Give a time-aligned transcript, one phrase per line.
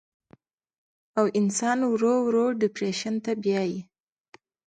[1.17, 3.79] او انسان ورو ورو ډپرېشن ته بيائي